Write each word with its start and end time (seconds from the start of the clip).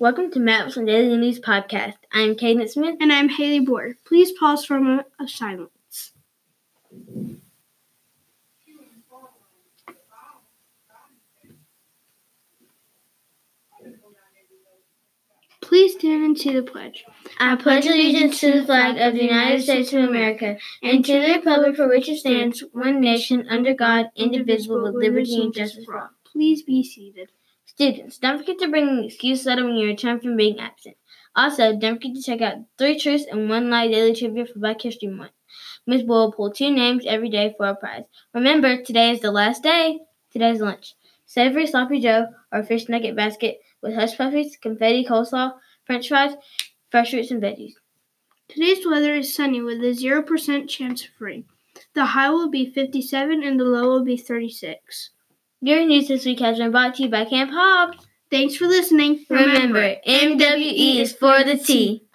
Welcome 0.00 0.30
to 0.30 0.40
Maps 0.40 0.78
and 0.78 0.86
Daily 0.86 1.14
News 1.18 1.40
Podcast. 1.40 1.96
I'm 2.10 2.34
Caden 2.34 2.66
Smith. 2.70 2.96
And 3.02 3.12
I'm 3.12 3.28
Haley 3.28 3.60
Board. 3.60 3.98
Please 4.06 4.32
pause 4.32 4.64
for 4.64 4.78
a 4.78 4.80
moment 4.80 5.08
of 5.20 5.28
silence. 5.28 6.12
Please 15.60 15.92
stand 15.96 16.24
and 16.24 16.38
say 16.38 16.54
the 16.54 16.62
pledge. 16.62 17.04
I 17.38 17.56
pledge 17.56 17.84
allegiance 17.84 18.40
to 18.40 18.52
the 18.52 18.64
flag 18.64 18.96
of 18.96 19.12
the 19.12 19.24
United 19.24 19.62
States 19.62 19.92
of 19.92 20.02
America 20.02 20.56
and 20.82 21.04
to 21.04 21.12
the 21.12 21.34
republic 21.34 21.76
for 21.76 21.88
which 21.90 22.08
it 22.08 22.20
stands, 22.20 22.64
one 22.72 23.02
nation, 23.02 23.46
under 23.50 23.74
God, 23.74 24.06
indivisible, 24.16 24.82
with 24.82 24.94
liberty 24.94 25.42
and 25.42 25.52
justice 25.52 25.84
for 25.84 26.00
all. 26.00 26.08
Please 26.24 26.62
be 26.62 26.82
seated. 26.82 27.28
Students, 27.66 28.18
don't 28.18 28.38
forget 28.38 28.58
to 28.58 28.68
bring 28.68 28.88
an 28.88 29.04
excuse 29.04 29.46
letter 29.46 29.64
when 29.64 29.76
you 29.76 29.86
return 29.86 30.20
from 30.20 30.36
being 30.36 30.58
absent. 30.60 30.96
Also, 31.34 31.76
don't 31.76 31.96
forget 31.96 32.14
to 32.16 32.22
check 32.22 32.40
out 32.40 32.64
Three 32.76 32.98
Truths 32.98 33.26
and 33.30 33.48
One 33.48 33.70
Lie 33.70 33.88
Daily 33.88 34.14
Trivia 34.14 34.46
for 34.46 34.58
Black 34.58 34.82
History 34.82 35.08
Month. 35.08 35.32
Ms. 35.86 36.02
Bull 36.02 36.26
will 36.26 36.32
pull 36.32 36.52
two 36.52 36.70
names 36.70 37.04
every 37.06 37.28
day 37.28 37.54
for 37.56 37.66
a 37.66 37.74
prize. 37.74 38.04
Remember, 38.34 38.82
today 38.82 39.10
is 39.10 39.20
the 39.20 39.30
last 39.30 39.62
day. 39.62 40.00
Today's 40.30 40.60
lunch. 40.60 40.94
Savory 41.26 41.66
Sloppy 41.66 42.00
Joe 42.00 42.26
or 42.52 42.62
fish 42.62 42.88
nugget 42.88 43.16
basket 43.16 43.60
with 43.82 43.94
hush 43.94 44.16
puppies, 44.16 44.56
confetti 44.60 45.04
coleslaw, 45.04 45.54
french 45.84 46.08
fries, 46.08 46.34
fresh 46.90 47.10
fruits 47.10 47.30
and 47.30 47.42
veggies. 47.42 47.74
Today's 48.48 48.84
weather 48.84 49.14
is 49.14 49.32
sunny 49.32 49.62
with 49.62 49.78
a 49.78 49.94
0% 49.94 50.68
chance 50.68 51.04
of 51.04 51.10
rain. 51.20 51.44
The 51.94 52.04
high 52.04 52.30
will 52.30 52.50
be 52.50 52.70
57 52.70 53.42
and 53.42 53.58
the 53.58 53.64
low 53.64 53.88
will 53.88 54.04
be 54.04 54.16
36. 54.16 55.10
Your 55.62 55.84
news 55.84 56.08
this 56.08 56.24
week 56.24 56.40
has 56.40 56.56
been 56.56 56.70
brought 56.70 56.94
to 56.94 57.02
you 57.02 57.10
by 57.10 57.26
Camp 57.26 57.50
Hobbs. 57.52 58.06
Thanks 58.30 58.56
for 58.56 58.66
listening. 58.66 59.26
Remember, 59.28 59.96
MWE 60.06 60.96
is 61.00 61.12
for 61.12 61.44
the 61.44 61.58
T. 61.58 62.06